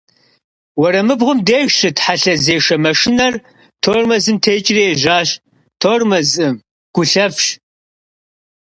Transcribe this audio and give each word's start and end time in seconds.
Уэрамыбгъум 0.79 1.39
деж 1.47 1.67
щыт 1.77 1.97
хьэлъэзешэ 2.03 2.75
машинэр 2.85 3.33
тормозым 3.83 4.37
текӀри 4.43 4.83
ежьащ. 4.91 5.29